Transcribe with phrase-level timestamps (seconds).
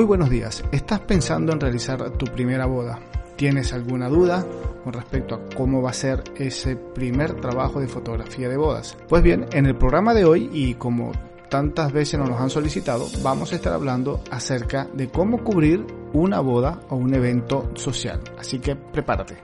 [0.00, 0.64] Muy buenos días.
[0.72, 2.98] ¿Estás pensando en realizar tu primera boda?
[3.36, 4.46] ¿Tienes alguna duda
[4.82, 8.96] con respecto a cómo va a ser ese primer trabajo de fotografía de bodas?
[9.10, 11.12] Pues bien, en el programa de hoy y como
[11.50, 16.80] tantas veces nos han solicitado, vamos a estar hablando acerca de cómo cubrir una boda
[16.88, 18.22] o un evento social.
[18.38, 19.36] Así que prepárate.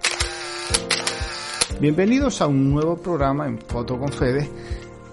[1.78, 4.48] Bienvenidos a un nuevo programa en Foto con Fede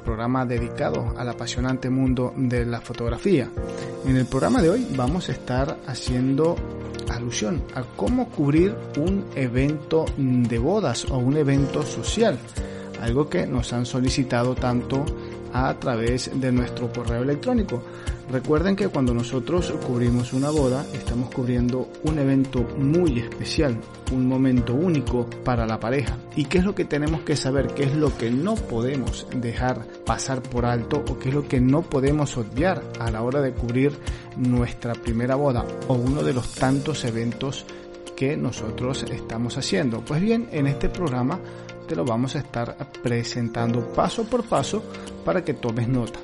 [0.04, 3.50] programa dedicado al apasionante mundo de la fotografía.
[4.06, 6.56] En el programa de hoy vamos a estar haciendo
[7.10, 12.38] alusión a cómo cubrir un evento de bodas o un evento social,
[13.02, 15.06] algo que nos han solicitado tanto
[15.54, 17.82] a través de nuestro correo electrónico.
[18.32, 23.78] Recuerden que cuando nosotros cubrimos una boda, estamos cubriendo un evento muy especial,
[24.12, 26.18] un momento único para la pareja.
[26.36, 27.68] ¿Y qué es lo que tenemos que saber?
[27.68, 31.60] ¿Qué es lo que no podemos dejar pasar por alto o qué es lo que
[31.60, 33.92] no podemos obviar a la hora de cubrir
[34.38, 37.66] nuestra primera boda o uno de los tantos eventos
[38.16, 40.00] que nosotros estamos haciendo?
[40.00, 41.40] Pues bien, en este programa
[41.88, 44.82] te lo vamos a estar presentando paso por paso
[45.26, 46.20] para que tomes nota.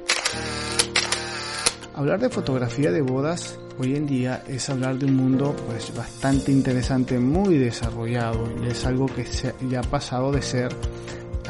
[2.00, 6.50] Hablar de fotografía de bodas hoy en día es hablar de un mundo pues bastante
[6.50, 10.74] interesante, muy desarrollado es algo que se, ya ha pasado de ser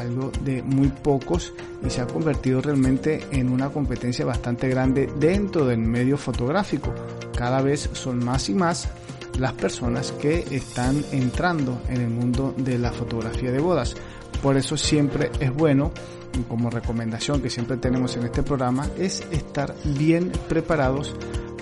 [0.00, 1.52] algo de muy pocos
[1.86, 6.92] y se ha convertido realmente en una competencia bastante grande dentro del medio fotográfico.
[7.32, 8.88] Cada vez son más y más
[9.38, 13.94] las personas que están entrando en el mundo de la fotografía de bodas.
[14.42, 15.92] Por eso siempre es bueno
[16.48, 21.14] como recomendación que siempre tenemos en este programa es estar bien preparados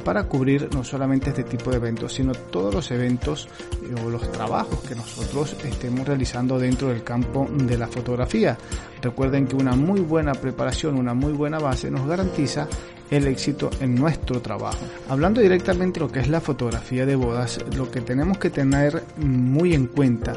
[0.04, 3.46] para cubrir no solamente este tipo de eventos, sino todos los eventos
[3.82, 8.56] eh, o los trabajos que nosotros estemos realizando dentro del campo de la fotografía.
[9.02, 12.66] Recuerden que una muy buena preparación, una muy buena base nos garantiza
[13.10, 14.78] el éxito en nuestro trabajo.
[15.08, 19.02] Hablando directamente de lo que es la fotografía de bodas, lo que tenemos que tener
[19.18, 20.32] muy en cuenta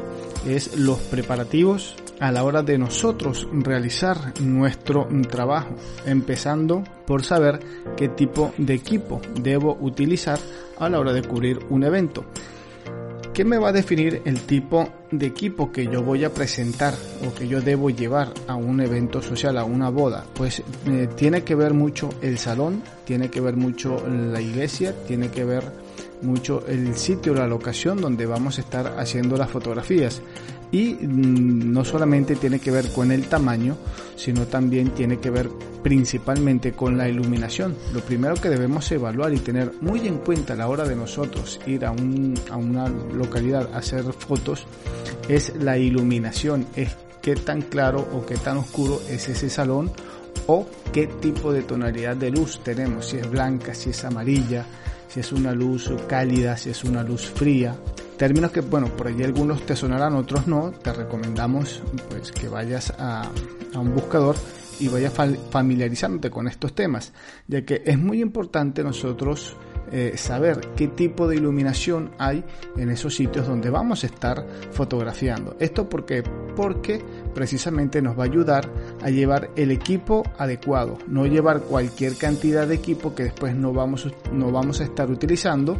[0.46, 5.74] es los preparativos a la hora de nosotros realizar nuestro trabajo,
[6.06, 7.58] empezando por saber
[7.96, 10.38] qué tipo de equipo debo utilizar
[10.78, 12.24] a la hora de cubrir un evento.
[13.34, 16.94] ¿Qué me va a definir el tipo de equipo que yo voy a presentar
[17.26, 20.24] o que yo debo llevar a un evento social, a una boda?
[20.32, 25.28] Pues eh, tiene que ver mucho el salón, tiene que ver mucho la iglesia, tiene
[25.30, 25.64] que ver
[26.20, 30.22] mucho el sitio, la locación donde vamos a estar haciendo las fotografías
[30.72, 33.76] y mm, no solamente tiene que ver con el tamaño,
[34.16, 35.50] sino también tiene que ver
[35.82, 37.76] principalmente con la iluminación.
[37.92, 41.60] Lo primero que debemos evaluar y tener muy en cuenta a la hora de nosotros
[41.66, 44.66] ir a, un, a una localidad a hacer fotos
[45.28, 49.92] es la iluminación, es qué tan claro o qué tan oscuro es ese salón
[50.46, 54.66] o qué tipo de tonalidad de luz tenemos, si es blanca, si es amarilla,
[55.08, 57.76] si es una luz cálida, si es una luz fría.
[58.22, 60.70] Términos que, bueno, por allí algunos te sonarán, otros no.
[60.70, 63.28] Te recomendamos pues que vayas a,
[63.74, 64.36] a un buscador
[64.78, 65.12] y vayas
[65.50, 67.12] familiarizándote con estos temas,
[67.48, 69.56] ya que es muy importante nosotros
[69.90, 72.44] eh, saber qué tipo de iluminación hay
[72.76, 75.56] en esos sitios donde vamos a estar fotografiando.
[75.58, 76.22] Esto porque,
[76.54, 78.70] porque precisamente nos va a ayudar
[79.02, 84.06] a llevar el equipo adecuado, no llevar cualquier cantidad de equipo que después no vamos,
[84.32, 85.76] no vamos a estar utilizando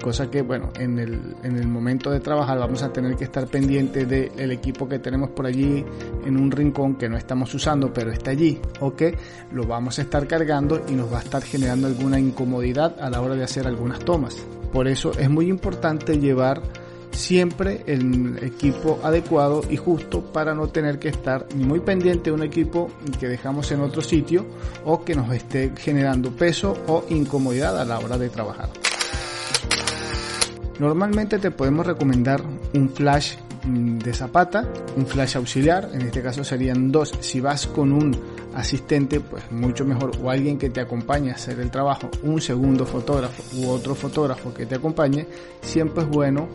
[0.00, 3.46] cosa que bueno en el, en el momento de trabajar vamos a tener que estar
[3.46, 5.84] pendiente del equipo que tenemos por allí
[6.24, 9.16] en un rincón que no estamos usando pero está allí o que
[9.52, 13.20] lo vamos a estar cargando y nos va a estar generando alguna incomodidad a la
[13.20, 14.36] hora de hacer algunas tomas
[14.72, 16.62] por eso es muy importante llevar
[17.12, 22.42] siempre el equipo adecuado y justo para no tener que estar muy pendiente de un
[22.42, 24.46] equipo que dejamos en otro sitio
[24.84, 28.68] o que nos esté generando peso o incomodidad a la hora de trabajar.
[30.80, 32.40] Normalmente te podemos recomendar
[32.72, 33.34] un flash
[33.66, 37.12] mm, de zapata, un flash auxiliar, en este caso serían dos.
[37.20, 38.16] Si vas con un
[38.54, 42.86] asistente, pues mucho mejor, o alguien que te acompañe a hacer el trabajo, un segundo
[42.86, 45.26] fotógrafo u otro fotógrafo que te acompañe,
[45.60, 46.48] siempre es bueno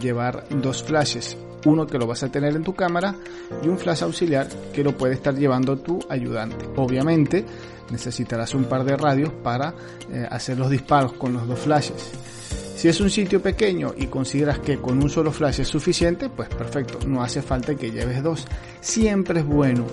[0.00, 1.36] llevar dos flashes.
[1.66, 3.16] Uno que lo vas a tener en tu cámara
[3.62, 6.64] y un flash auxiliar que lo puede estar llevando tu ayudante.
[6.76, 7.44] Obviamente
[7.90, 9.74] necesitarás un par de radios para
[10.10, 12.37] eh, hacer los disparos con los dos flashes.
[12.78, 16.48] Si es un sitio pequeño y consideras que con un solo flash es suficiente, pues
[16.48, 18.46] perfecto, no hace falta que lleves dos.
[18.80, 19.84] Siempre es bueno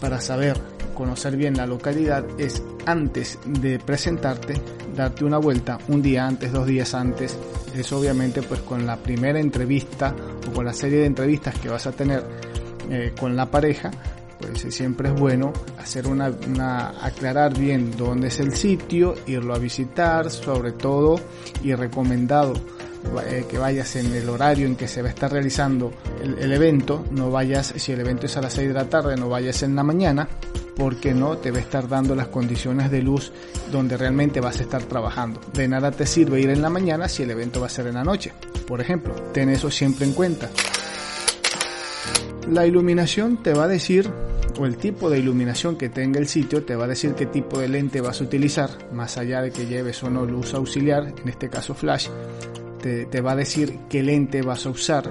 [0.00, 0.58] para saber
[0.94, 4.54] conocer bien la localidad es antes de presentarte
[4.96, 7.36] darte una vuelta un día antes, dos días antes.
[7.76, 10.16] Eso obviamente pues con la primera entrevista
[10.48, 12.24] o con la serie de entrevistas que vas a tener
[12.88, 13.90] eh, con la pareja
[14.48, 20.30] pues siempre es bueno hacer una, aclarar bien dónde es el sitio, irlo a visitar,
[20.30, 21.20] sobre todo
[21.62, 22.54] y recomendado
[23.26, 25.92] eh, que vayas en el horario en que se va a estar realizando
[26.22, 29.28] el, evento, no vayas, si el evento es a las 6 de la tarde, no
[29.28, 30.28] vayas en la mañana,
[30.76, 33.32] porque no te va a estar dando las condiciones de luz
[33.70, 35.40] donde realmente vas a estar trabajando.
[35.52, 37.94] De nada te sirve ir en la mañana si el evento va a ser en
[37.94, 38.32] la noche.
[38.66, 40.48] Por ejemplo, ten eso siempre en cuenta.
[42.50, 44.10] La iluminación te va a decir,
[44.58, 47.58] o el tipo de iluminación que tenga el sitio, te va a decir qué tipo
[47.58, 51.28] de lente vas a utilizar, más allá de que lleves o no luz auxiliar, en
[51.28, 52.08] este caso flash,
[52.82, 55.08] te, va a decir qué lente vas a usar.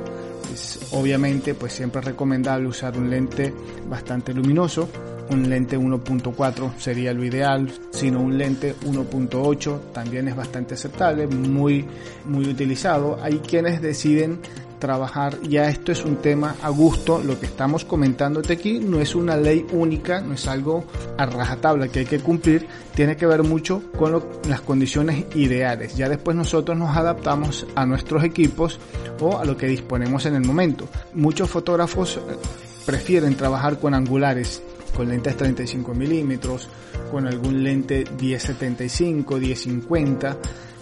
[0.91, 3.53] Obviamente, pues siempre es recomendable usar un lente
[3.89, 4.89] bastante luminoso.
[5.29, 11.85] Un lente 1.4 sería lo ideal, sino un lente 1.8 también es bastante aceptable, muy,
[12.25, 13.17] muy utilizado.
[13.21, 14.39] Hay quienes deciden
[14.81, 19.15] trabajar, ya esto es un tema a gusto, lo que estamos comentándote aquí no es
[19.15, 20.83] una ley única, no es algo
[21.17, 25.95] a rajatabla que hay que cumplir, tiene que ver mucho con las condiciones ideales.
[25.95, 28.79] Ya después nosotros nos adaptamos a nuestros equipos
[29.21, 30.89] o a lo que disponemos en el momento.
[31.13, 32.19] Muchos fotógrafos eh,
[32.85, 34.61] prefieren trabajar con angulares,
[34.97, 36.67] con lentes 35 milímetros,
[37.09, 40.37] con algún lente 1075, 1050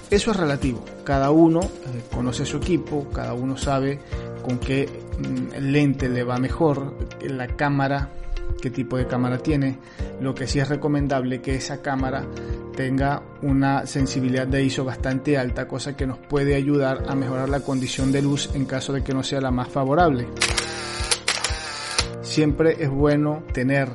[0.09, 0.83] eso es relativo.
[1.03, 4.00] Cada uno eh, conoce su equipo, cada uno sabe
[4.44, 8.09] con qué mm, lente le va mejor, la cámara,
[8.61, 9.77] qué tipo de cámara tiene.
[10.19, 12.25] Lo que sí es recomendable que esa cámara
[12.75, 17.59] tenga una sensibilidad de ISO bastante alta, cosa que nos puede ayudar a mejorar la
[17.59, 20.27] condición de luz en caso de que no sea la más favorable.
[22.21, 23.89] Siempre es bueno tener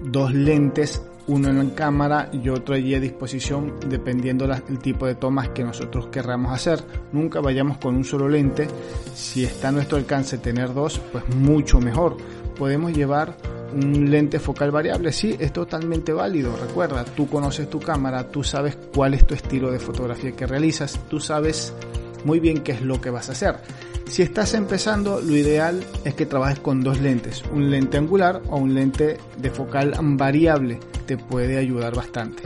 [0.00, 5.14] dos lentes uno en la cámara y otro allí a disposición dependiendo del tipo de
[5.14, 6.84] tomas que nosotros querramos hacer.
[7.12, 8.68] Nunca vayamos con un solo lente.
[9.14, 12.16] Si está a nuestro alcance tener dos, pues mucho mejor.
[12.56, 13.36] Podemos llevar
[13.74, 16.56] un lente focal variable, sí, es totalmente válido.
[16.56, 21.00] Recuerda, tú conoces tu cámara, tú sabes cuál es tu estilo de fotografía que realizas,
[21.08, 21.74] tú sabes
[22.24, 23.56] muy bien qué es lo que vas a hacer.
[24.06, 28.58] Si estás empezando, lo ideal es que trabajes con dos lentes, un lente angular o
[28.58, 30.78] un lente de focal variable.
[31.06, 32.42] Te puede ayudar bastante.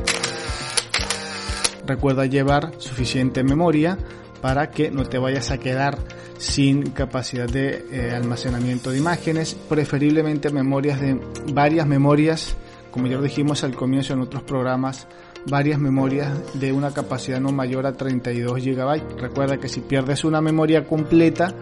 [1.87, 3.99] Recuerda llevar suficiente memoria
[4.41, 5.99] para que no te vayas a quedar
[6.39, 11.21] sin capacidad de eh, almacenamiento de imágenes, preferiblemente memorias de
[11.53, 12.55] varias memorias,
[12.91, 15.09] como ya lo dijimos al comienzo en otros programas,
[15.46, 19.19] varias memorias de una capacidad no mayor a 32 GB.
[19.19, 21.55] Recuerda que si pierdes una memoria completa,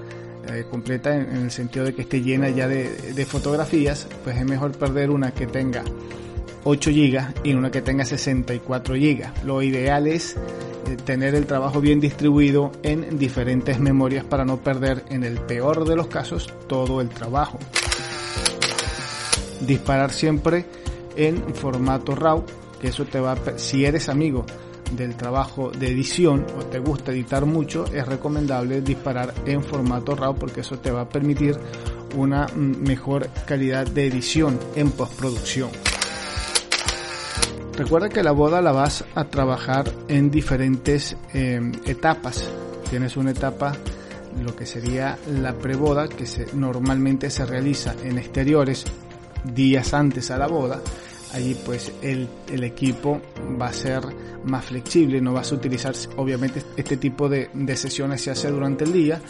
[0.49, 4.73] eh, completa en, el sentido de que esté llena ya de, fotografías, pues es mejor
[4.73, 5.83] perder una que tenga
[6.65, 9.45] 8 GB y una que tenga 64 GB.
[9.45, 15.05] Lo ideal es eh, tener el trabajo bien distribuido en diferentes memorias para no perder
[15.11, 17.59] en el peor de los casos todo el trabajo.
[19.61, 20.67] Disparar siempre
[21.17, 22.45] en formato RAW
[22.81, 24.45] que eso te va a, si eres amigo
[24.93, 30.37] del trabajo de edición o te gusta editar mucho, es recomendable disparar en formato RAW
[30.37, 31.59] porque eso te va a permitir
[32.17, 35.71] una mejor calidad de edición en postproducción.
[37.77, 42.49] Recuerda que la boda la vas a trabajar en diferentes em, etapas.
[42.89, 43.77] Tienes una etapa,
[44.43, 48.85] lo que sería la preboda, que se, normalmente se realiza en exteriores
[49.45, 50.81] días antes a la boda
[51.33, 53.21] allí pues el, equipo
[53.61, 54.03] va a ser
[54.45, 58.85] más flexible, no vas a utilizar obviamente este tipo de, de, sesiones se hace durante
[58.85, 59.21] el día,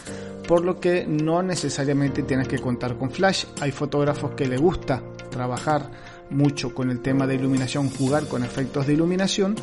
[0.47, 3.45] por lo que no necesariamente tienes que contar con flash.
[3.59, 5.89] Hay fotógrafos que le gusta trabajar
[6.29, 9.55] mucho con el tema de iluminación, jugar con efectos de iluminación,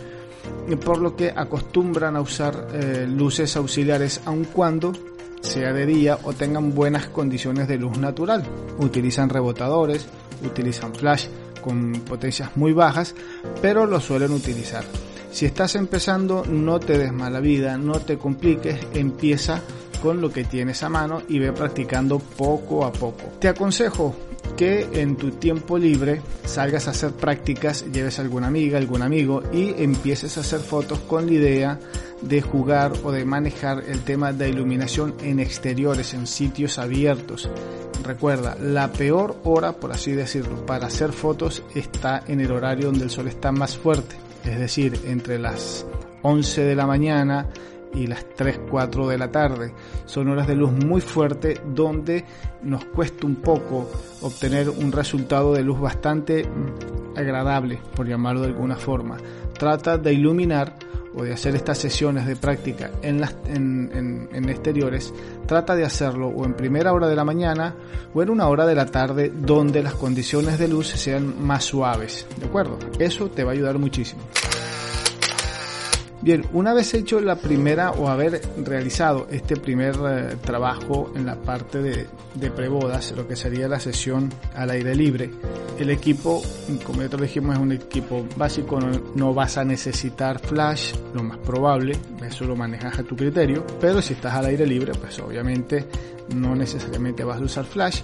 [0.84, 4.92] por lo que acostumbran a usar eh, luces auxiliares aun cuando
[5.40, 8.42] sea de día o tengan buenas condiciones de luz natural.
[8.78, 10.06] Utilizan rebotadores,
[10.42, 11.26] utilizan flash
[11.64, 13.14] con potencias muy bajas,
[13.62, 14.84] pero lo suelen utilizar.
[15.30, 19.62] Si estás empezando, no te des mala vida, no te compliques, empieza
[20.02, 23.32] con lo que tienes a mano y ve practicando poco a poco.
[23.40, 24.14] Te aconsejo
[24.56, 29.42] que en tu tiempo libre salgas a hacer prácticas, lleves a alguna amiga, algún amigo
[29.52, 31.80] y empieces a hacer fotos con la idea
[32.20, 37.50] de jugar o de manejar el tema de iluminación en exteriores, en sitios abiertos.
[38.04, 43.04] Recuerda, la peor hora, por así decirlo, para hacer fotos está en el horario donde
[43.04, 45.86] el sol está más fuerte, es decir, entre las
[46.22, 47.48] 11 de la mañana
[47.94, 49.72] y las 3, 4 de la tarde.
[50.06, 52.24] Son horas de luz muy fuerte donde
[52.62, 53.88] nos cuesta un poco
[54.22, 56.48] obtener un resultado de luz bastante
[57.16, 59.16] agradable, por llamarlo de alguna forma.
[59.56, 60.74] Trata de iluminar
[61.16, 65.14] o de hacer estas sesiones de práctica en, las, en, en, exteriores,
[65.46, 67.74] trata de hacerlo o en primera hora de la mañana
[68.12, 72.26] o en una hora de la tarde donde las condiciones de luz sean más suaves.
[72.36, 72.78] ¿De acuerdo?
[72.98, 74.22] Eso te va a ayudar muchísimo.
[76.24, 81.36] Bien, una vez hecho la primera o haber realizado este primer eh, trabajo en la
[81.36, 85.30] parte de, prebodas, lo que sería la sesión al aire libre,
[85.78, 86.42] el equipo,
[86.82, 91.22] como ya te dijimos, es un equipo básico, no, no, vas a necesitar flash, lo
[91.22, 91.94] más probable,
[92.26, 95.86] eso lo manejas a tu criterio, pero si estás al aire libre, pues obviamente
[96.34, 98.00] no necesariamente vas a usar flash.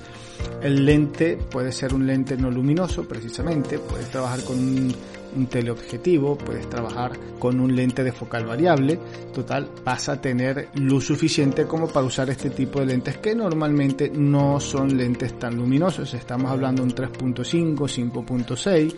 [0.60, 4.94] El lente puede ser un lente no luminoso, precisamente, puedes trabajar con un
[5.36, 8.98] un teleobjetivo, puedes trabajar con un lente de focal variable,
[9.32, 14.10] total vas a tener luz suficiente como para usar este tipo de lentes que normalmente
[14.14, 18.94] no son lentes tan luminosos, estamos hablando de un 3.5, 5.6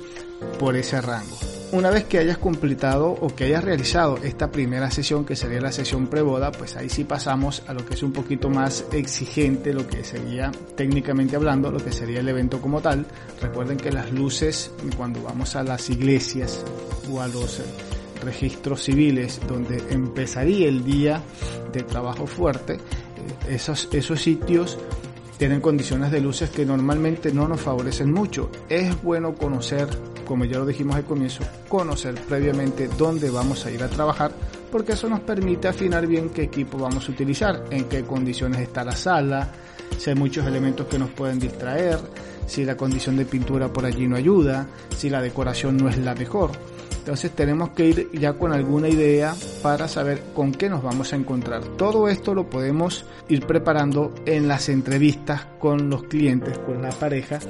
[0.58, 1.38] por ese rango.
[1.72, 5.72] Una vez que hayas completado o que hayas realizado esta primera sesión, que sería la
[5.72, 9.86] sesión preboda, pues ahí sí pasamos a lo que es un poquito más exigente, lo
[9.86, 13.06] que sería técnicamente hablando, lo que sería el evento como tal.
[13.40, 16.21] Recuerden que las luces, cuando vamos a las iglesias
[17.10, 17.60] o a los
[18.22, 21.22] registros civiles, donde empezaría el día
[21.72, 22.78] de trabajo fuerte, eh,
[23.54, 24.78] esos, esos sitios
[25.38, 28.50] tienen condiciones de luces que normalmente no nos favorecen mucho.
[28.68, 29.88] Es bueno conocer
[30.24, 34.32] como ya lo dijimos al comienzo, conocer previamente dónde vamos a ir a trabajar,
[34.70, 38.84] porque eso nos permite afinar bien qué equipo vamos a utilizar, en qué condiciones está
[38.84, 39.52] la sala,
[39.98, 41.98] si hay muchos elementos que nos pueden distraer,
[42.46, 46.14] si la condición de pintura por allí no ayuda, si la decoración no es la
[46.14, 46.50] mejor.
[46.98, 51.16] Entonces tenemos que ir ya con alguna idea para saber con qué nos vamos a
[51.16, 51.64] encontrar.
[51.76, 57.40] Todo esto lo podemos ir preparando en las entrevistas con los clientes, con la pareja,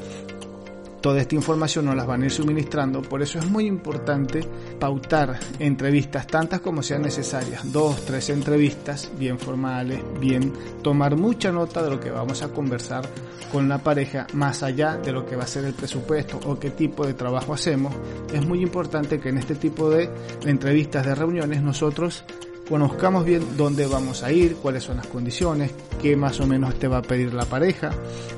[1.02, 4.40] toda esta información nos las van a ir suministrando, por eso es muy importante
[4.78, 11.82] pautar entrevistas tantas como sean necesarias, dos, tres entrevistas bien formales, bien tomar mucha nota
[11.82, 13.04] de lo que vamos a conversar
[13.50, 16.71] con la pareja, más allá de lo que va a ser el presupuesto o qué
[16.71, 17.92] tipo de trabajo hacemos,
[18.32, 20.09] es muy importante que en este tipo de
[20.47, 22.25] entrevistas, de reuniones, nosotros
[22.69, 26.88] conozcamos bien dónde vamos a ir, cuáles son las condiciones, qué más o menos te
[26.88, 27.90] va a pedir la pareja.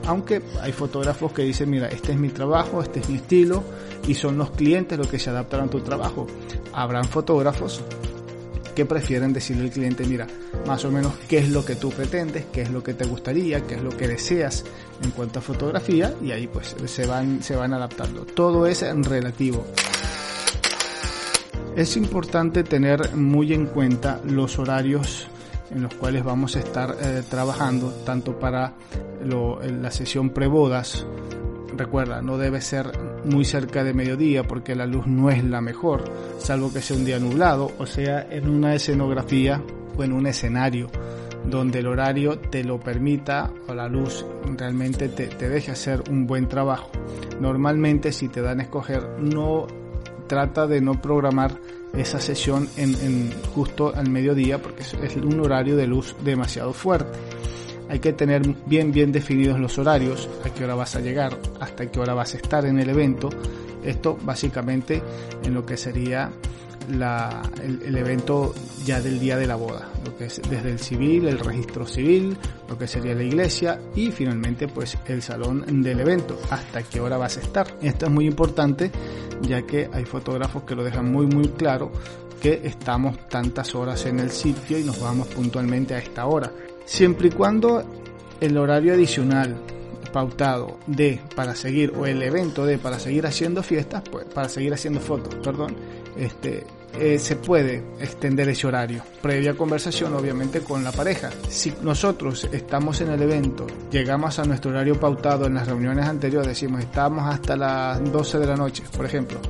[0.07, 3.63] Aunque hay fotógrafos que dicen, mira, este es mi trabajo, este es mi estilo
[4.07, 6.27] y son los clientes los que se adaptarán a tu trabajo.
[6.73, 7.83] Habrán fotógrafos
[8.75, 10.27] que prefieren decirle al cliente, mira,
[10.67, 13.61] más o menos qué es lo que tú pretendes, qué es lo que te gustaría,
[13.61, 14.65] qué es lo que deseas
[15.03, 18.25] en cuanto a fotografía y ahí pues se van, se van adaptando.
[18.25, 19.65] Todo es relativo.
[21.77, 25.27] Es importante tener muy en cuenta los horarios
[25.75, 28.75] en los cuales vamos a estar eh, trabajando, tanto para
[29.25, 31.05] la sesión prebodas.
[31.77, 32.93] Recuerda, no debe ser
[33.25, 36.05] muy cerca de mediodía porque la luz no es la mejor,
[36.39, 39.61] salvo que sea un día nublado, o sea, en una escenografía
[39.97, 40.89] o en un escenario
[41.45, 44.25] donde el horario te lo permita o la luz
[44.57, 46.91] realmente te, te deje hacer un buen trabajo.
[47.41, 49.67] Normalmente si te dan a escoger no
[50.27, 51.59] trata de no programar
[51.93, 57.19] esa sesión en, justo al mediodía porque es, un horario de luz demasiado fuerte.
[57.89, 61.91] Hay que tener bien bien definidos los horarios, a qué hora vas a llegar, hasta
[61.91, 63.29] qué hora vas a estar en el evento.
[63.85, 65.03] Esto básicamente
[65.43, 66.33] en lo que sería
[66.89, 68.55] el, evento
[68.85, 72.37] ya del día de la boda, lo que es desde el civil, el registro civil,
[72.69, 77.17] lo que sería la iglesia y finalmente pues el salón del evento, hasta qué hora
[77.17, 77.67] vas a estar.
[77.81, 78.91] Esto es muy importante
[79.47, 81.91] ya que hay fotógrafos que lo dejan muy muy claro
[82.41, 86.53] que estamos tantas horas en el sitio y nos vamos puntualmente a esta hora.
[86.85, 87.83] Siempre y cuando
[88.41, 89.57] el horario adicional
[90.13, 94.73] pautado de para seguir o el evento de para seguir haciendo fiestas, pues para seguir
[94.73, 95.75] haciendo fotos, perdón,
[96.17, 96.65] este
[96.99, 101.31] eh, se puede extender ese horario, previa conversación obviamente con la pareja.
[101.49, 106.49] Si nosotros estamos en el evento, llegamos a nuestro horario pautado en las reuniones anteriores,
[106.49, 109.41] decimos estamos hasta las 12 de la noche, por ejemplo,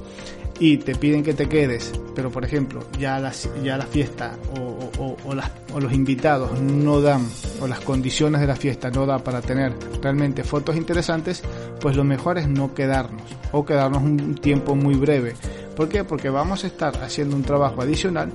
[0.58, 3.32] y te piden que te quedes, pero por ejemplo ya la,
[3.62, 7.26] ya la fiesta o, o, los invitados no dan,
[7.60, 11.42] o las condiciones de la fiesta no da para tener realmente fotos interesantes,
[11.80, 13.22] pues lo mejor es no quedarnos
[13.52, 15.34] o quedarnos un tiempo muy breve
[15.74, 16.04] ¿Por qué?
[16.04, 18.30] Porque vamos a estar haciendo un trabajo adicional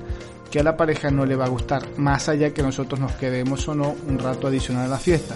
[0.51, 3.67] que a la pareja no le va a gustar, más allá que nosotros nos quedemos
[3.67, 5.35] o no un rato adicional a la fiesta.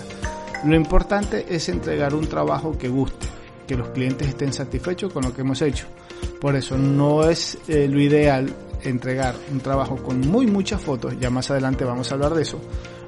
[0.65, 3.27] Lo importante es entregar un trabajo que guste,
[3.67, 5.85] que los clientes estén satisfechos con lo que hemos hecho.
[6.41, 11.29] Por eso no es eh, lo ideal entregar un trabajo con muy muchas fotos, ya
[11.29, 12.59] más adelante vamos a hablar de eso.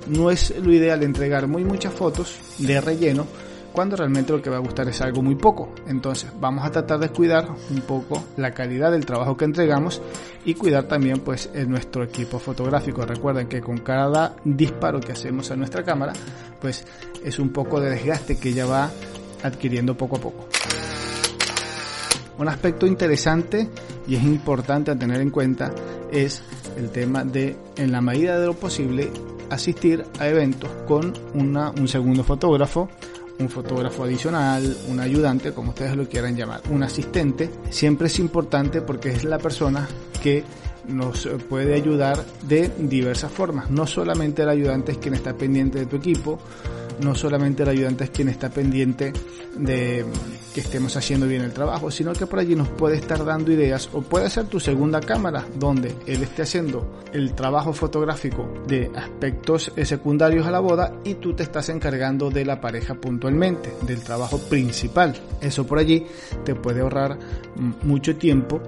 [0.07, 3.25] No es lo ideal entregar muy muchas fotos de relleno
[3.75, 5.69] cuando realmente lo que va a gustar es algo muy poco.
[5.87, 10.01] Entonces vamos a tratar de cuidar un poco la calidad del trabajo que entregamos
[10.45, 13.05] y cuidar también pues nuestro equipo fotográfico.
[13.05, 16.13] Recuerden que con cada disparo que hacemos a nuestra cámara
[16.61, 16.85] pues
[17.23, 18.89] es un poco de desgaste que ya va
[19.43, 20.47] adquiriendo poco a poco.
[22.37, 23.69] Un aspecto interesante
[24.07, 25.73] y es importante a tener en cuenta
[26.11, 26.41] es
[26.77, 29.09] el tema de, en la medida de lo posible,
[29.49, 32.89] asistir a eventos con una, un segundo fotógrafo,
[33.39, 37.49] un fotógrafo adicional, un ayudante, como ustedes lo quieran llamar, un asistente.
[37.69, 39.87] Siempre es importante porque es la persona
[40.21, 40.43] que
[40.87, 43.69] nos puede ayudar de diversas formas.
[43.69, 46.39] No solamente el ayudante es quien está pendiente de tu equipo,
[46.99, 49.13] no solamente el ayudante es quien está pendiente
[49.57, 50.05] de
[50.53, 53.89] que estemos haciendo bien el trabajo, sino que por allí nos puede estar dando ideas
[53.93, 59.71] o puede ser tu segunda cámara donde él esté haciendo el trabajo fotográfico de aspectos
[59.83, 64.37] secundarios a la boda y tú te estás encargando de la pareja puntualmente, del trabajo
[64.37, 65.15] principal.
[65.41, 66.05] Eso por allí
[66.43, 67.17] te puede ahorrar
[67.83, 68.61] mucho tiempo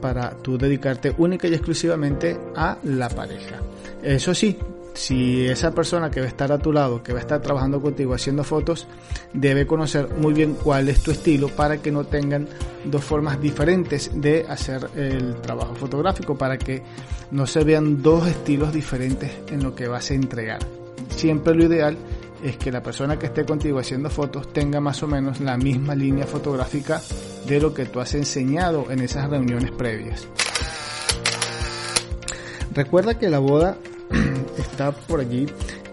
[0.00, 3.60] para tú dedicarte única y exclusivamente a la pareja.
[4.02, 4.58] Eso sí,
[4.94, 7.82] si esa persona que va a estar a tu lado, que va a estar trabajando
[7.82, 8.86] contigo haciendo fotos,
[9.32, 12.48] debe conocer muy bien cuál es tu estilo para que no tengan
[12.84, 16.82] dos formas diferentes de hacer el trabajo fotográfico, para que
[17.32, 20.60] no se vean dos estilos diferentes en lo que vas a entregar.
[21.08, 21.96] Siempre lo ideal
[22.42, 25.94] es que la persona que esté contigo haciendo fotos tenga más o menos la misma
[25.94, 27.00] línea fotográfica
[27.46, 30.28] de lo que tú has enseñado en esas reuniones previas.
[32.74, 33.78] Recuerda que la boda
[34.58, 35.46] está por allí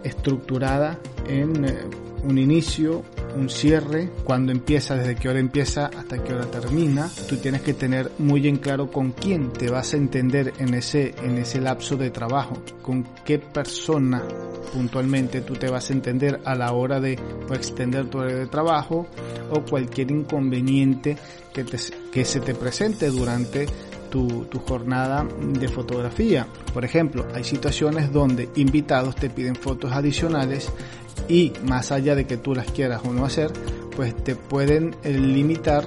[0.04, 1.78] estructurada en eh,
[2.24, 3.04] un inicio,
[3.36, 7.10] un cierre, cuando empieza, desde qué hora empieza hasta qué hora termina.
[7.28, 11.16] Tú tienes que tener muy en claro con quién te vas a entender en ese,
[11.24, 14.24] en ese lapso de trabajo, con qué persona
[14.72, 19.08] puntualmente tú te vas a entender a la hora de extender tu hora de trabajo
[19.50, 21.18] o cualquier inconveniente
[21.54, 21.66] que,
[22.12, 23.68] que se te presente durante
[24.12, 26.46] tu, jornada de fotografía.
[26.74, 30.72] Por ejemplo, hay situaciones donde invitados te piden fotos adicionales
[31.28, 33.52] y más allá de que tú las quieras o no hacer,
[33.96, 35.86] pues te pueden eh, limitar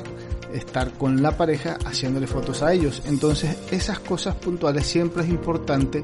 [0.53, 3.03] estar con la pareja haciéndole fotos a ellos.
[3.07, 6.03] Entonces esas cosas puntuales siempre es importante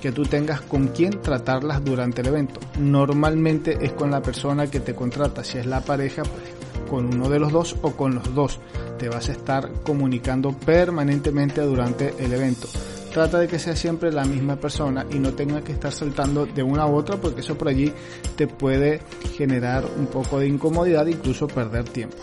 [0.00, 2.60] que tú tengas con quién tratarlas durante el evento.
[2.78, 5.42] Normalmente es con la persona que te contrata.
[5.42, 6.57] Si es la pareja, pues
[6.88, 8.58] con uno de los dos o con los dos.
[8.98, 12.68] Te vas a estar comunicando permanentemente durante el evento.
[13.12, 16.62] Trata de que sea siempre la misma persona y no tenga que estar saltando de
[16.62, 17.92] una a otra porque eso por allí
[18.36, 19.00] te puede
[19.36, 22.16] generar un poco de incomodidad incluso perder tiempo.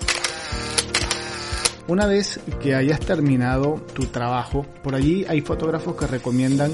[1.87, 6.71] Una vez que hayas terminado tu trabajo, por allí hay fotógrafos que recomiendan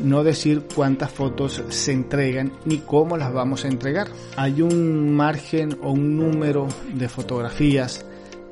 [0.00, 4.08] no decir cuántas fotos se entregan ni cómo las vamos a entregar.
[4.36, 8.04] Hay un margen o un número de fotografías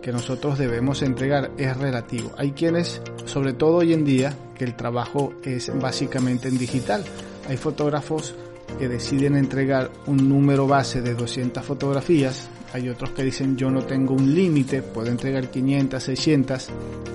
[0.03, 2.33] que nosotros debemos entregar es relativo.
[2.37, 7.05] Hay quienes, sobre todo hoy en día, que el trabajo es básicamente en digital.
[7.49, 8.35] Hay fotógrafos
[8.79, 12.49] que deciden entregar un número base de 200 fotografías.
[12.73, 16.69] Hay otros que dicen yo no tengo un límite, puedo entregar 500, 600.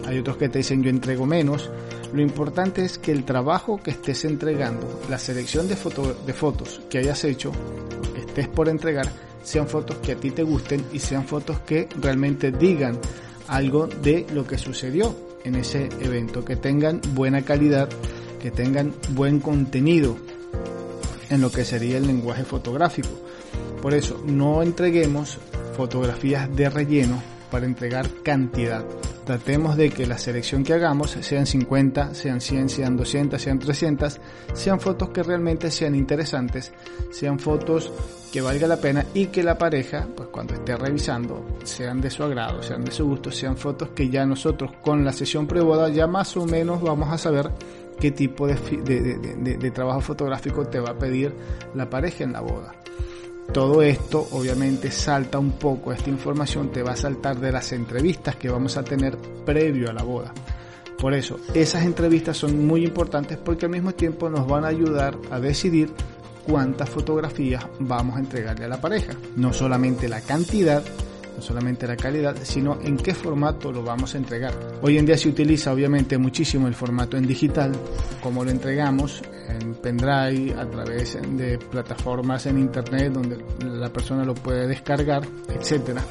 [0.06, 1.70] Hay otros que te dicen yo entrego menos.
[2.14, 5.76] Lo importante es que el trabajo que estés entregando, la selección de,
[6.26, 7.52] de fotos que hayas hecho,
[8.14, 9.12] que estés por entregar,
[9.44, 13.00] sean fotos que a ti te gusten y sean fotos que realmente digan
[13.48, 17.90] algo de lo que sucedió en ese evento, que tengan buena calidad,
[18.42, 20.18] que tengan buen contenido
[21.30, 23.10] en lo que sería el lenguaje fotográfico.
[23.82, 25.38] Por eso, no entreguemos
[25.78, 28.84] fotografías de relleno para entregar cantidad.
[29.26, 34.20] Tratemos de que la selección que hagamos sean 50, sean 100, sean 200, sean 300,
[34.54, 36.74] sean fotos que realmente sean interesantes,
[37.12, 37.92] sean fotos
[38.32, 42.24] que valga la pena y que la pareja, pues cuando esté revisando, sean de su
[42.24, 46.08] agrado, sean de su gusto, sean fotos que ya nosotros con la sesión preboda ya
[46.08, 47.52] más o menos vamos a saber
[48.00, 51.34] qué tipo de, de trabajo fotográfico te va a pedir
[51.76, 52.74] la pareja en la boda.
[53.54, 58.36] Todo esto obviamente salta un poco, esta información te va a saltar de las entrevistas
[58.36, 60.34] que vamos a tener previo a la boda.
[60.98, 65.18] Por eso, esas entrevistas son muy importantes porque al mismo tiempo nos van a ayudar
[65.32, 65.92] a decidir
[66.46, 69.14] cuántas fotografías vamos a entregarle a la pareja.
[69.36, 70.84] No solamente la cantidad,
[71.38, 74.54] no solamente la calidad, sino en qué formato lo vamos a entregar.
[74.82, 77.72] Hoy en día se utiliza obviamente muchísimo el formato en digital,
[78.22, 84.34] como lo entregamos en pendrive a través de plataformas en internet donde la persona lo
[84.34, 86.02] puede descargar, etcétera.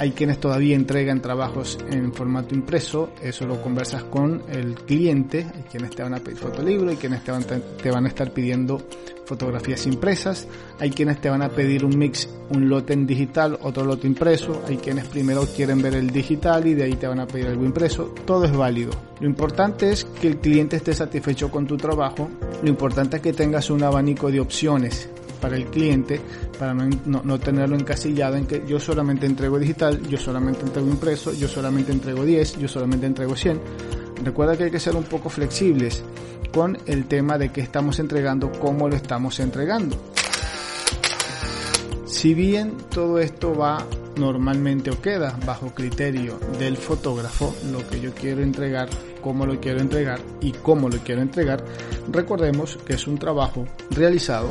[0.00, 5.62] Hay quienes todavía entregan trabajos en formato impreso, eso lo conversas con el cliente, hay
[5.70, 8.80] quienes te van a pedir fotolibro, hay quienes te van, te van a estar pidiendo
[9.26, 13.84] fotografías impresas, hay quienes te van a pedir un mix, un lote en digital, otro
[13.84, 17.26] lote impreso, hay quienes primero quieren ver el digital y de ahí te van a
[17.26, 18.92] pedir algo impreso, todo es válido.
[19.20, 22.30] Lo importante es que el cliente esté satisfecho con tu trabajo,
[22.62, 26.20] lo importante es que tengas un abanico de opciones para el cliente,
[26.58, 31.48] para no, tenerlo encasillado en que yo solamente entrego digital, yo solamente entrego impreso, yo
[31.48, 33.60] solamente entrego 10, yo solamente entrego 100.
[34.24, 36.02] Recuerda que hay que ser un poco flexibles
[36.52, 39.96] con el tema de que estamos entregando, cómo lo estamos entregando.
[42.06, 48.12] Si bien todo esto va normalmente o queda bajo criterio del fotógrafo, lo que yo
[48.12, 48.88] quiero entregar,
[49.22, 51.64] cómo lo quiero entregar y cómo lo quiero entregar,
[52.12, 54.50] recordemos que es un trabajo realizado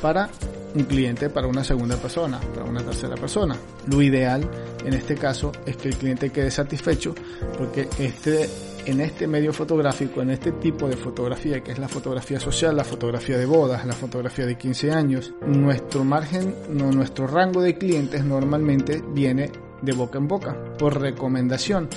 [0.00, 0.30] para
[0.74, 3.56] un cliente, para una segunda persona, para una tercera persona.
[3.86, 4.48] Lo ideal
[4.84, 7.14] en este caso es que el cliente quede satisfecho
[7.58, 8.48] porque este
[8.86, 12.84] en este medio fotográfico, en este tipo de fotografía que es la fotografía social, la
[12.84, 18.24] fotografía de bodas, la fotografía de 15 años, nuestro margen, no, nuestro rango de clientes
[18.24, 19.50] normalmente viene
[19.82, 21.88] de boca en boca, por recomendación.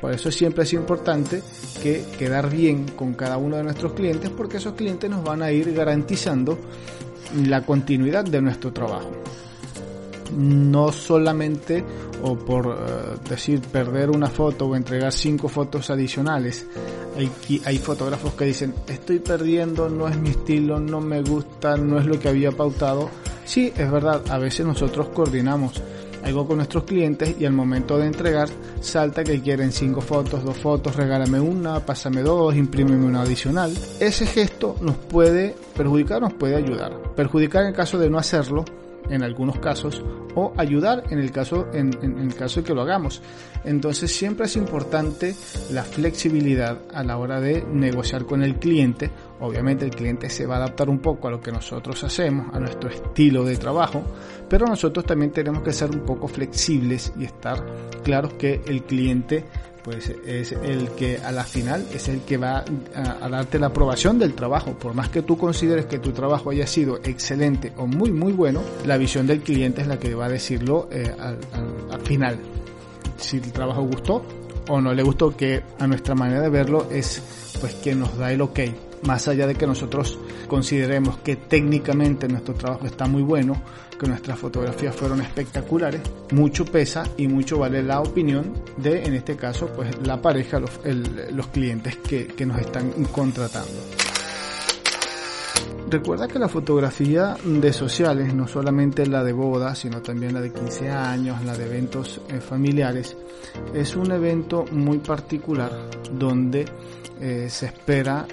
[0.00, 1.42] Por eso siempre es importante
[1.82, 5.50] que quedar bien con cada uno de nuestros clientes porque esos clientes nos van a
[5.50, 6.58] ir garantizando
[7.46, 9.10] la continuidad de nuestro trabajo.
[10.36, 11.84] No solamente
[12.22, 16.66] o por eh, decir perder una foto o entregar cinco fotos adicionales.
[17.16, 17.30] Hay,
[17.64, 22.06] hay fotógrafos que dicen estoy perdiendo, no es mi estilo, no me gusta, no es
[22.06, 23.10] lo que había pautado.
[23.44, 25.82] Sí, es verdad, a veces nosotros coordinamos
[26.24, 28.48] algo con nuestros clientes y al momento de entregar
[28.80, 33.72] salta que quieren cinco fotos, dos fotos, regálame una, pásame dos, imprímeme una adicional.
[34.00, 36.92] Ese gesto nos puede perjudicar, nos puede ayudar.
[37.14, 38.64] Perjudicar en caso de no hacerlo,
[39.08, 40.02] en algunos casos
[40.34, 43.22] o ayudar en el caso en, el caso de que lo hagamos.
[43.64, 45.34] Entonces siempre es importante
[45.70, 49.10] la flexibilidad a la hora de negociar con el cliente.
[49.40, 52.58] Obviamente el cliente se va a adaptar un poco a lo que nosotros hacemos a
[52.58, 54.02] nuestro estilo de trabajo
[54.48, 57.64] pero nosotros también tenemos que ser un poco flexibles y estar
[58.02, 59.44] claros que el cliente
[59.84, 64.18] pues es el que a la final es el que va a, darte la aprobación
[64.18, 64.72] del trabajo.
[64.78, 68.62] Por más que tú consideres que tu trabajo haya sido excelente o muy muy bueno,
[68.86, 71.38] la visión del cliente es la que va a decirlo eh, al,
[71.90, 72.38] al final.
[73.18, 74.24] Si el trabajo gustó
[74.68, 77.22] o no le gustó, que a nuestra manera de verlo es
[77.60, 78.60] pues que nos da el ok
[79.02, 83.60] más allá de que nosotros consideremos que técnicamente nuestro trabajo está muy bueno,
[83.98, 86.00] que nuestras fotografías fueron espectaculares,
[86.32, 90.70] mucho pesa y mucho vale la opinión de, en este caso, pues la pareja, los,
[91.32, 94.03] los clientes que, que nos están contratando.
[95.94, 100.52] Recuerda que la fotografía de sociales, no solamente la de boda, sino también la de
[100.52, 103.16] 15 años, la de eventos eh, familiares,
[103.72, 105.70] es un evento muy particular
[106.18, 106.64] donde
[107.20, 108.26] eh, se espera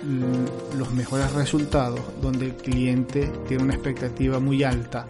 [0.75, 5.05] los mejores resultados, donde el cliente tiene una expectativa muy alta,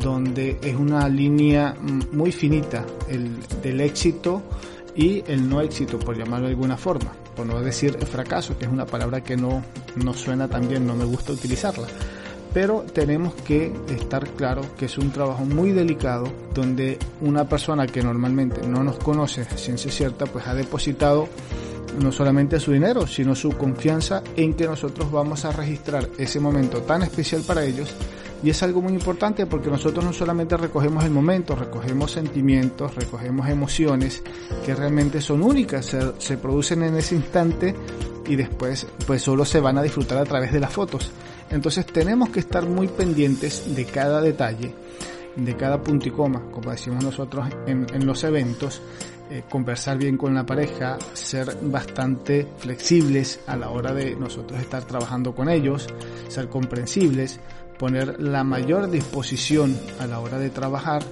[0.00, 4.44] donde es una línea mm, muy finita el, del éxito
[4.94, 7.10] y el no éxito, por llamarlo de alguna forma,
[7.44, 9.62] no decir fracaso, que es una palabra que no,
[9.96, 11.86] no suena tan bien, no me gusta utilizarla.
[12.52, 18.02] Pero tenemos que estar claro que es un trabajo muy delicado donde una persona que
[18.02, 21.28] normalmente no nos conoce, ciencia cierta, pues ha depositado
[21.98, 26.82] no solamente su dinero, sino su confianza en que nosotros vamos a registrar ese momento
[26.82, 27.94] tan especial para ellos.
[28.42, 33.48] Y es algo muy importante porque nosotros no solamente recogemos el momento, recogemos sentimientos, recogemos
[33.48, 34.22] emociones
[34.64, 37.74] que realmente son únicas, se, producen en ese instante
[38.26, 41.10] y después pues solo se van a disfrutar a través de las fotos.
[41.50, 44.74] Entonces tenemos que estar muy pendientes de cada detalle,
[45.36, 48.80] de cada punto y coma, como decimos nosotros en, en los eventos,
[49.32, 54.82] eh, conversar bien con la pareja, ser bastante flexibles a la hora de nosotros estar
[54.82, 55.86] trabajando con ellos,
[56.26, 57.38] ser comprensibles,
[57.80, 61.02] poner la mayor disposición a la hora de trabajar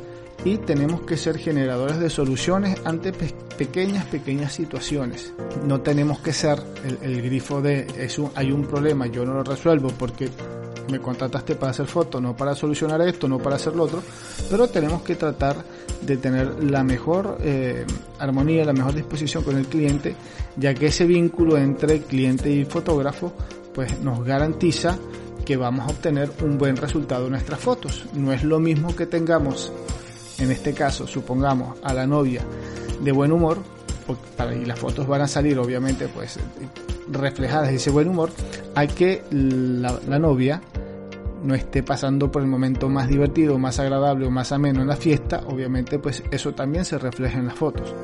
[0.44, 3.10] y tenemos que ser generadores de soluciones ante
[3.56, 5.32] pequeñas, pequeñas situaciones.
[5.66, 6.58] No tenemos que ser
[7.02, 10.28] el, grifo de eso, hay un problema, yo no lo resuelvo porque
[10.90, 14.02] me contrataste para hacer fotos, no para solucionar esto, no para hacer lo otro,
[14.50, 15.56] pero tenemos que tratar
[16.02, 17.86] de tener la mejor eh,
[18.18, 20.14] armonía, la mejor disposición con el cliente,
[20.58, 23.32] ya que ese vínculo entre cliente y fotógrafo
[23.74, 24.98] pues nos garantiza
[25.48, 28.04] que vamos a obtener un buen resultado en nuestras fotos.
[28.12, 29.72] No es lo mismo que tengamos,
[30.38, 32.42] en este caso, supongamos a la novia
[33.00, 33.56] de buen humor,
[34.54, 36.38] y las fotos van a salir obviamente pues
[37.10, 38.28] reflejadas ese buen humor,
[38.74, 40.60] hay que la novia
[41.42, 44.96] no esté pasando por el momento más divertido, más agradable o más ameno en la
[44.96, 47.94] fiesta, obviamente pues eso también se refleja en las fotos.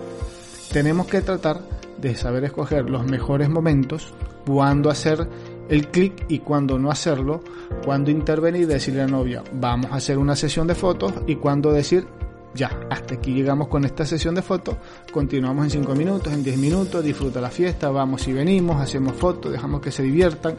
[0.72, 1.60] Tenemos que tratar
[1.98, 4.14] de saber escoger los mejores momentos,
[4.46, 5.28] cuándo hacer
[5.68, 7.42] el clic y cuándo no hacerlo,
[7.84, 11.36] cuándo intervenir y decirle a la novia, vamos a hacer una sesión de fotos y
[11.36, 12.06] cuándo decir,
[12.54, 14.76] ya, hasta aquí llegamos con esta sesión de fotos,
[15.12, 19.50] continuamos en 5 minutos, en 10 minutos, disfruta la fiesta, vamos y venimos, hacemos fotos,
[19.52, 20.56] dejamos que se diviertan,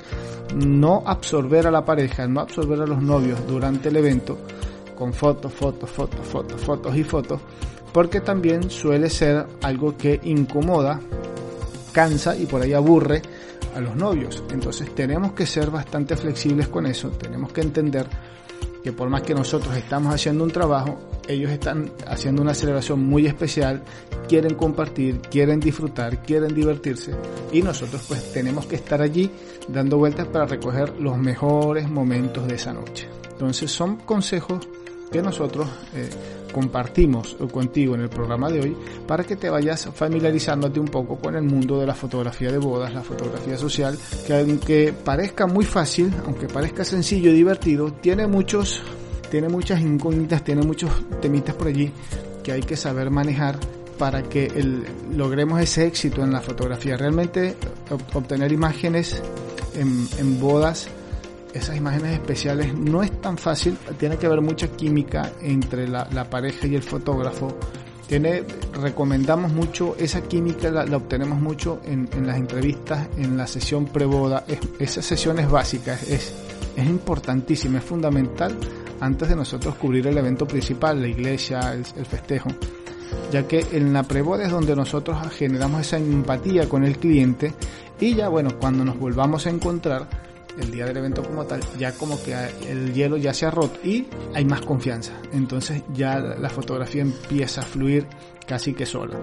[0.56, 4.38] no absorber a la pareja, no absorber a los novios durante el evento
[4.96, 7.40] con fotos, fotos, fotos, fotos, fotos y fotos,
[7.94, 11.00] porque también suele ser algo que incomoda,
[11.94, 13.22] cansa y por ahí aburre
[13.76, 14.42] a los novios.
[14.52, 18.08] Entonces tenemos que ser bastante flexibles con eso, tenemos que entender
[18.84, 23.26] que por más que nosotros estamos haciendo un trabajo, ellos están haciendo una celebración muy
[23.26, 23.82] especial,
[24.28, 27.14] quieren compartir, quieren disfrutar, quieren divertirse
[27.52, 29.32] y nosotros pues tenemos que estar allí
[29.68, 33.08] dando vueltas para recoger los mejores momentos de esa noche.
[33.32, 34.68] Entonces son consejos
[35.12, 36.10] que nosotros eh,
[36.52, 41.36] compartimos contigo en el programa de hoy para que te vayas familiarizándote un poco con
[41.36, 46.14] el mundo de la fotografía de bodas, la fotografía social, que aunque parezca muy fácil,
[46.26, 48.82] aunque parezca sencillo y divertido, tiene muchos,
[49.30, 50.92] tiene muchas incógnitas, tiene muchos
[51.22, 51.92] temitas por allí
[52.44, 53.58] que hay que saber manejar
[53.98, 54.52] para que
[55.16, 56.98] logremos ese éxito en la fotografía.
[56.98, 57.56] Realmente
[58.14, 59.22] obtener imágenes
[59.74, 60.90] en, en bodas
[61.56, 66.68] esas imágenes especiales no es tan fácil, tiene que haber mucha química entre la, pareja
[66.68, 67.58] y el fotógrafo.
[68.08, 74.44] Tiene, recomendamos mucho, esa química la, obtenemos mucho en, las entrevistas, en la sesión preboda,
[74.48, 76.34] es, esa sesión es básica, es,
[76.76, 78.56] es importantísima, es fundamental
[79.00, 82.50] antes de nosotros cubrir el evento principal, la iglesia, el, el festejo.
[83.32, 87.54] Ya que en la preboda es donde nosotros generamos esa empatía con el cliente
[88.00, 90.08] y ya bueno, cuando nos volvamos a encontrar,
[90.60, 92.34] el día del evento como tal, ya como que
[92.70, 95.14] el hielo ya se ha roto y hay más confianza.
[95.34, 98.08] Entonces ya la fotografía empieza a fluir
[98.46, 99.18] casi que sola.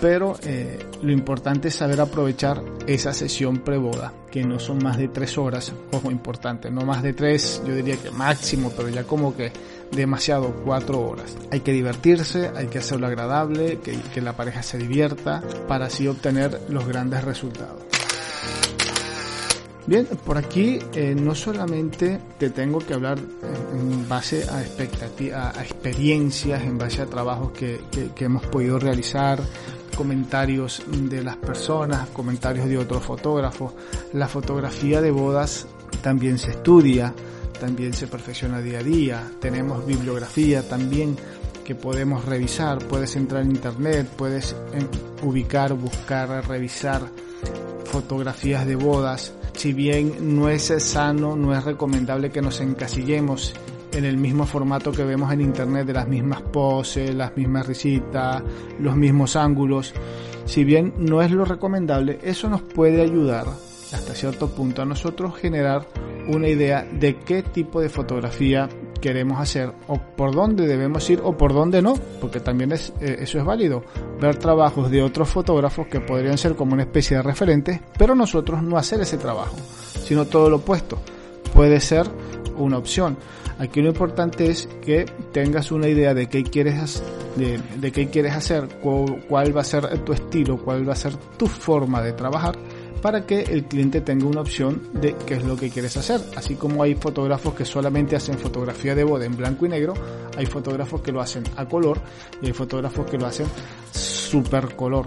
[0.00, 5.08] Pero eh, lo importante es saber aprovechar esa sesión preboda, que no son más de
[5.08, 9.34] tres horas, ojo importante, no más de tres, yo diría que máximo, pero ya como
[9.34, 9.52] que
[9.92, 11.36] demasiado cuatro horas.
[11.50, 16.06] Hay que divertirse, hay que hacerlo agradable, que, que la pareja se divierta, para así
[16.06, 17.95] obtener los grandes resultados.
[19.86, 23.20] Bien, por aquí eh, no solamente te tengo que hablar
[23.72, 27.80] en base a expectativas, a experiencias, en base a trabajos que,
[28.12, 29.40] que, hemos podido realizar,
[29.96, 33.74] comentarios de las personas, comentarios de otros fotógrafos.
[34.12, 35.68] La fotografía de bodas
[36.02, 37.14] también se estudia,
[37.60, 39.30] también se perfecciona día a día.
[39.40, 41.16] Tenemos bibliografía también
[41.64, 42.78] que podemos revisar.
[42.78, 44.84] Puedes entrar en internet, puedes eh,
[45.22, 47.02] ubicar, buscar, revisar
[47.84, 53.54] fotografías de bodas si bien no es sano, no es recomendable que nos encasillemos
[53.92, 58.42] en el mismo formato que vemos en internet de las mismas poses, las mismas risitas,
[58.78, 59.94] los mismos ángulos.
[60.44, 63.46] Si bien no es lo recomendable, eso nos puede ayudar
[63.92, 65.86] hasta cierto punto a nosotros generar
[66.28, 71.36] una idea de qué tipo de fotografía queremos hacer o por dónde debemos ir o
[71.36, 73.84] por dónde no, porque también es, eh, eso es válido.
[74.20, 78.62] Ver trabajos de otros fotógrafos que podrían ser como una especie de referentes, pero nosotros
[78.62, 79.56] no hacer ese trabajo,
[80.04, 80.98] sino todo lo opuesto.
[81.54, 82.06] Puede ser
[82.56, 83.16] una opción.
[83.58, 87.02] Aquí lo importante es que tengas una idea de qué quieres,
[87.36, 91.16] de, de qué quieres hacer, cuál va a ser tu estilo, cuál va a ser
[91.38, 92.54] tu forma de trabajar
[93.06, 96.20] para que el cliente tenga una opción de qué es lo que quieres hacer.
[96.34, 99.94] Así como hay fotógrafos que solamente hacen fotografía de boda en blanco y negro,
[100.36, 102.00] hay fotógrafos que lo hacen a color
[102.42, 103.46] y hay fotógrafos que lo hacen
[103.92, 105.06] super color.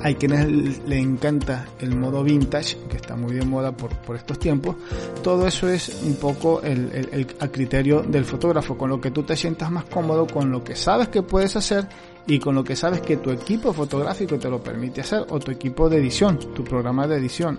[0.00, 4.38] Hay quienes le encanta el modo vintage, que está muy de moda por, por estos
[4.38, 4.76] tiempos.
[5.24, 9.34] Todo eso es un poco el, el criterio del fotógrafo, con lo que tú te
[9.34, 11.88] sientas más cómodo, con lo que sabes que puedes hacer
[12.26, 15.50] y con lo que sabes que tu equipo fotográfico te lo permite hacer o tu
[15.50, 17.58] equipo de edición, tu programa de edición.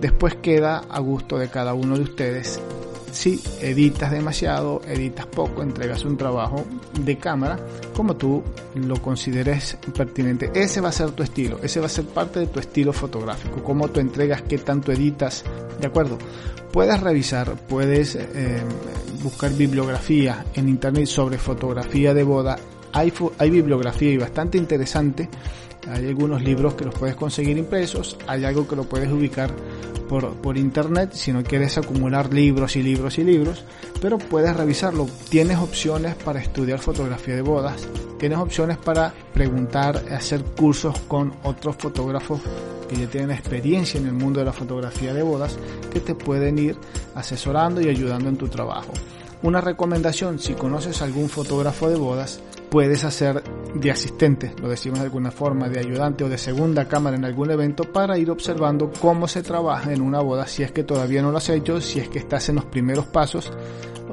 [0.00, 2.60] Después queda a gusto de cada uno de ustedes.
[3.12, 6.64] Si editas demasiado, editas poco, entregas un trabajo
[7.00, 7.58] de cámara
[7.94, 8.42] como tú
[8.74, 10.50] lo consideres pertinente.
[10.54, 13.62] Ese va a ser tu estilo, ese va a ser parte de tu estilo fotográfico.
[13.62, 15.44] Cómo tú entregas, qué tanto editas,
[15.80, 16.18] ¿de acuerdo?
[16.72, 18.62] Puedes revisar, puedes eh,
[19.22, 22.58] buscar bibliografía en internet sobre fotografía de boda
[22.96, 25.28] hay, bibliografía y bastante interesante.
[25.88, 29.52] Hay algunos libros que los puedes conseguir impresos, hay algo que lo puedes ubicar
[30.08, 33.64] por, por, internet si no quieres acumular libros y libros y libros,
[34.00, 35.06] pero puedes revisarlo.
[35.28, 37.86] Tienes opciones para estudiar fotografía de bodas,
[38.18, 42.40] tienes opciones para preguntar, hacer cursos con otros fotógrafos
[42.88, 45.56] que ya tienen experiencia en el mundo de la fotografía de bodas
[45.92, 46.76] que te pueden ir
[47.14, 48.92] asesorando y ayudando en tu trabajo.
[49.42, 53.42] Una recomendación, si conoces algún fotógrafo de bodas, puedes hacer
[53.74, 57.50] de asistente, lo decimos de alguna forma, de ayudante o de segunda cámara en algún
[57.50, 61.30] evento para ir observando cómo se trabaja en una boda, si es que todavía no
[61.30, 63.52] lo has hecho, si es que estás en los primeros pasos,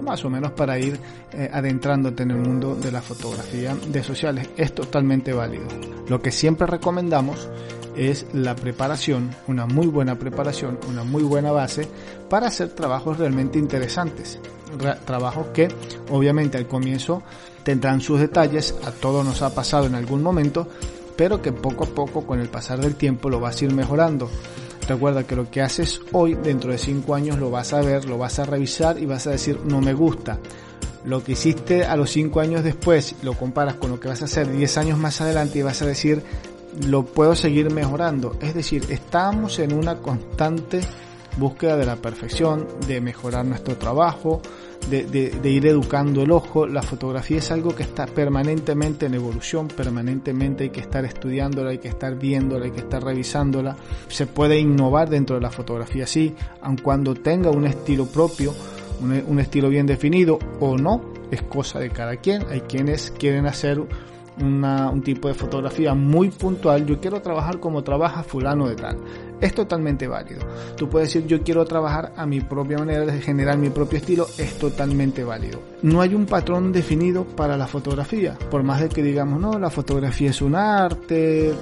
[0.04, 1.00] más o menos para ir
[1.32, 4.50] eh, adentrándote en el mundo de la fotografía de sociales.
[4.58, 5.66] Es totalmente válido.
[6.08, 7.48] Lo que siempre recomendamos
[7.96, 11.88] es la preparación, una muy buena preparación, una muy buena base
[12.30, 14.40] para hacer trabajos realmente interesantes.
[15.06, 15.68] Trabajos que
[16.10, 17.24] obviamente al comienzo
[17.64, 20.68] tendrán sus detalles, a todos nos ha pasado en algún momento,
[21.16, 24.30] pero que poco a poco con el pasar del tiempo lo vas a ir mejorando.
[24.88, 28.18] Recuerda que lo que haces hoy, dentro de 5 años, lo vas a ver, lo
[28.18, 30.40] vas a revisar y vas a decir no me gusta.
[31.06, 34.26] Lo que hiciste a los 5 años después, lo comparas con lo que vas a
[34.26, 36.24] hacer 10 años más adelante y vas a decir
[36.88, 38.36] lo puedo seguir mejorando.
[38.42, 40.82] Es decir, estamos en una constante
[41.38, 44.42] búsqueda de la perfección, de mejorar nuestro trabajo,
[44.90, 46.68] de, ir educando el ojo.
[46.68, 51.78] La fotografía es algo que está permanentemente en evolución, permanentemente hay que estar estudiándola, hay
[51.80, 53.76] que estar viéndola, hay que estar revisándola.
[54.08, 58.54] Se puede innovar dentro de la fotografía, sí, aun cuando tenga un estilo propio,
[59.02, 62.46] un estilo bien definido o no, es cosa de cada quien.
[62.50, 63.82] Hay quienes quieren hacer
[64.40, 68.98] un tipo de fotografía muy puntual, yo quiero trabajar como trabaja fulano de tal.
[69.40, 70.42] Es totalmente válido.
[70.78, 74.28] Tú puedes decir yo quiero trabajar a mi propia manera de generar mi propio estilo,
[74.38, 75.60] es totalmente válido.
[75.82, 79.70] No hay un patrón definido para la fotografía, por más de que digamos, no, la
[79.70, 81.54] fotografía es un arte,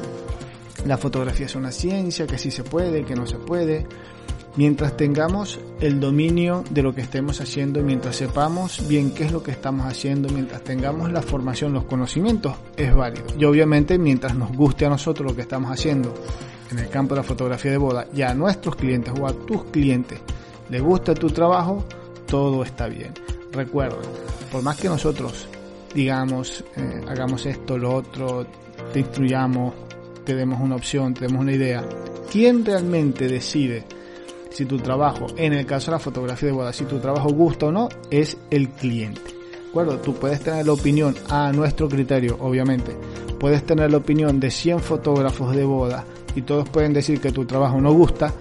[0.86, 3.86] la fotografía es una ciencia, que sí se puede, que no se puede.
[4.56, 9.42] Mientras tengamos el dominio de lo que estemos haciendo, mientras sepamos bien qué es lo
[9.42, 13.26] que estamos haciendo, mientras tengamos la formación, los conocimientos, es válido.
[13.38, 16.14] Y obviamente mientras nos guste a nosotros lo que estamos haciendo
[16.70, 19.66] en el campo de la fotografía de boda y a nuestros clientes o a tus
[19.66, 20.20] clientes
[20.70, 21.84] les gusta tu trabajo,
[22.26, 23.14] todo está bien.
[23.52, 23.98] Recuerda,
[24.52, 25.48] por más que nosotros
[25.94, 28.46] digamos, eh, hagamos esto, lo otro,
[28.94, 29.74] te instruyamos,
[30.24, 31.84] te demos una opción, te demos una idea,
[32.32, 33.84] ¿quién realmente decide?
[34.52, 37.68] Si tu trabajo, en el caso de la fotografía de boda, si tu trabajo gusta
[37.68, 39.22] o no, es el cliente.
[39.74, 39.98] ¿De?
[40.04, 42.96] Tú puedes tener la opinión a nuestro criterio, obviamente.
[43.40, 47.46] Puedes tener la opinión de 100 fotógrafos de boda y todos pueden decir que tu
[47.46, 48.34] trabajo no gusta,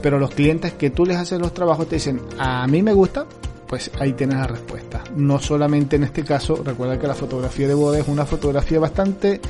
[0.00, 3.26] pero los clientes que tú les haces los trabajos te dicen, a mí me gusta,
[3.66, 5.02] pues ahí tienes la respuesta.
[5.16, 9.40] No solamente en este caso, recuerda que la fotografía de boda es una fotografía bastante,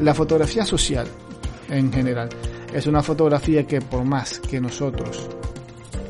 [0.00, 1.08] la fotografía social
[1.68, 2.28] en general.
[2.72, 5.28] Es una fotografía que por más que nosotros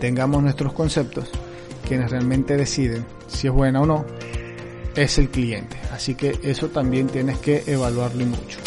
[0.01, 1.31] tengamos nuestros conceptos,
[1.87, 4.05] quienes realmente deciden si es buena o no,
[4.95, 5.77] es el cliente.
[5.93, 8.59] Así que eso también tienes que evaluarlo mucho.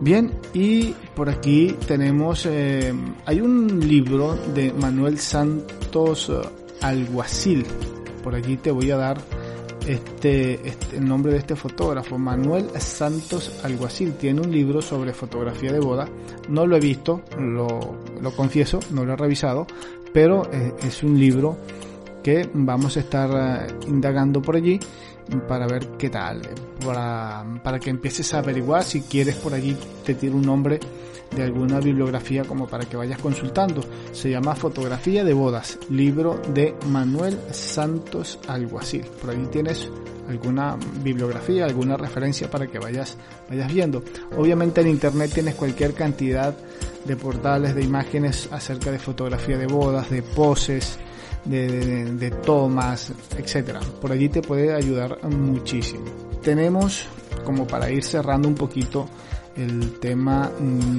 [0.00, 2.92] Bien, y por aquí tenemos, eh,
[3.24, 6.46] hay un libro de Manuel Santos eh,
[6.82, 7.64] Alguacil.
[8.22, 9.18] Por aquí te voy a dar
[9.86, 14.14] este, este, el nombre de este fotógrafo, Manuel Santos Alguacil.
[14.14, 16.08] Tiene un libro sobre fotografía de boda.
[16.48, 19.66] No lo he visto, lo, lo confieso, no lo he revisado,
[20.12, 21.56] pero eh, es un libro
[22.22, 23.30] que vamos a estar
[23.68, 24.80] eh, indagando por allí
[25.48, 26.42] para ver qué tal,
[26.84, 30.78] para, para que empieces a averiguar si quieres por allí te tiro un nombre
[31.36, 33.82] de alguna bibliografía como para que vayas consultando.
[34.12, 39.04] Se llama Fotografía de Bodas, libro de Manuel Santos Alguacil.
[39.20, 39.90] Por ahí tienes
[40.28, 43.16] alguna bibliografía, alguna referencia para que vayas,
[43.48, 44.02] vayas viendo.
[44.36, 46.54] Obviamente en internet tienes cualquier cantidad
[47.04, 50.98] de portales, de imágenes acerca de fotografía de bodas, de poses,
[51.44, 53.80] de, de, tomas, etcétera.
[54.00, 56.04] Por allí te puede ayudar muchísimo.
[56.42, 57.06] Tenemos,
[57.44, 59.06] como para ir cerrando un poquito
[59.56, 60.50] el tema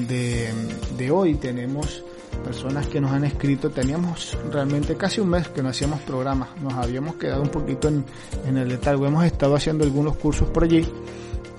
[0.07, 0.49] de,
[0.97, 2.03] de hoy, tenemos
[2.43, 6.73] personas que nos han escrito, teníamos realmente casi un mes que no hacíamos programas, nos
[6.73, 8.03] habíamos quedado un poquito en,
[8.45, 10.85] en el letargo, hemos estado haciendo algunos cursos por allí.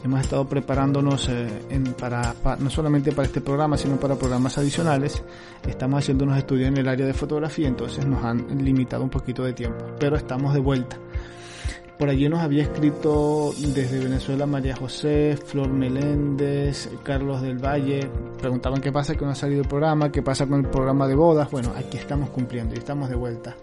[0.05, 1.49] Hemos estado preparándonos eh,
[1.99, 5.21] para, no solamente para este programa, sino para programas adicionales.
[5.67, 9.43] Estamos haciendo unos estudios en el área de fotografía, entonces nos han limitado un poquito
[9.43, 10.97] de tiempo, pero estamos de vuelta.
[11.99, 18.11] Por allí nos había escrito desde Venezuela María José, Flor Meléndez, Carlos del Valle.
[18.39, 21.15] Preguntaban qué pasa que no ha salido el programa, qué pasa con el programa de
[21.15, 21.51] bodas.
[21.51, 23.57] Bueno, aquí estamos cumpliendo y estamos de vuelta.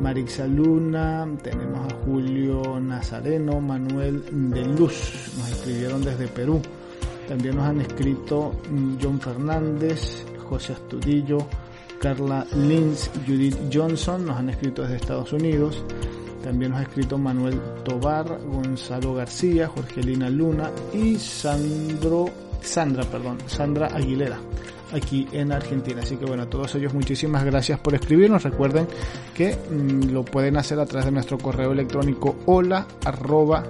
[0.00, 6.62] Marixa Luna, tenemos a Julio Nazareno, Manuel de Luz, nos escribieron desde Perú.
[7.28, 8.52] También nos han escrito
[9.00, 11.38] John Fernández, José Astudillo,
[12.00, 15.84] Carla Lins, Judith Johnson, nos han escrito desde Estados Unidos.
[16.44, 22.26] También nos ha escrito Manuel Tobar, Gonzalo García, Jorgelina Luna y Sandro,
[22.60, 24.38] Sandra, perdón, Sandra Aguilera.
[24.92, 26.02] aquí en Argentina.
[26.02, 28.42] Así que bueno, a todos ellos muchísimas gracias por escribirnos.
[28.42, 28.86] Recuerden
[29.34, 33.64] que mm, lo pueden hacer a través de nuestro correo electrónico hola arroba.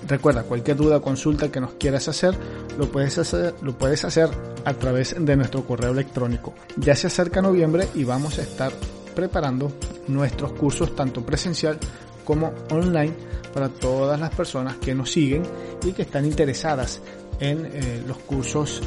[0.06, 2.36] Recuerda, cualquier duda o consulta que nos quieras hacer,
[2.78, 4.28] lo puedes hacer, lo puedes hacer
[4.64, 6.54] a través de nuestro correo electrónico.
[6.76, 8.72] Ya se acerca noviembre y vamos a estar
[9.14, 9.72] preparando
[10.08, 11.78] nuestros cursos tanto presencial
[12.24, 13.14] como online
[13.52, 15.42] para todas las personas que nos siguen
[15.84, 17.00] y que están interesadas
[17.40, 18.82] en eh, los cursos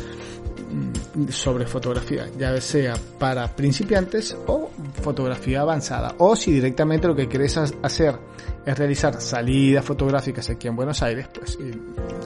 [1.29, 4.69] sobre fotografía, ya sea para principiantes o
[5.01, 8.15] fotografía avanzada, o si directamente lo que quieres hacer
[8.65, 11.57] es realizar salidas fotográficas aquí en Buenos Aires, pues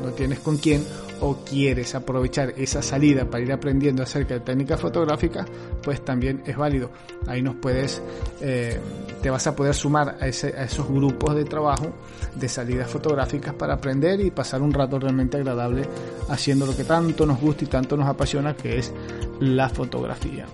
[0.02, 0.84] no tienes con quién
[1.22, 5.46] o quieres aprovechar esa salida para ir aprendiendo acerca de técnicas fotográficas,
[5.84, 6.90] pues también es válido.
[7.28, 8.02] Ahí nos puedes,
[8.42, 8.80] eh,
[9.22, 11.94] te vas a poder sumar a, ese, a esos grupos de trabajo
[12.36, 15.84] de salidas fotográficas para aprender y pasar un rato realmente agradable
[16.30, 18.92] haciendo lo que tanto nos gusta y tanto nos apasiona, que es
[19.40, 20.46] la fotografía.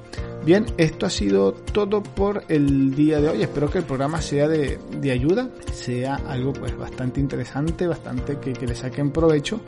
[0.47, 3.41] Bien, esto ha sido todo por el día de hoy.
[3.43, 4.79] Espero que el programa sea de,
[5.11, 9.59] ayuda, sea algo pues bastante interesante, bastante que, le saquen provecho.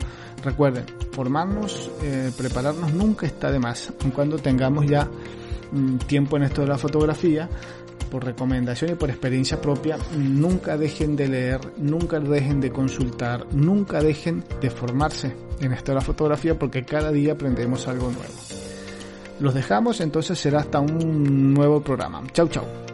[0.42, 3.92] Recuerden, formarnos, eh, prepararnos nunca está de más.
[4.14, 5.06] Cuando tengamos ya
[5.70, 7.46] mm, tiempo en esto de la fotografía,
[8.10, 14.02] por recomendación y por experiencia propia, nunca dejen de leer, nunca dejen de consultar, nunca
[14.02, 18.69] dejen de formarse en esto de la fotografía porque cada día aprendemos algo nuevo.
[19.40, 22.22] Los dejamos, entonces será hasta un nuevo programa.
[22.32, 22.89] Chau, chau.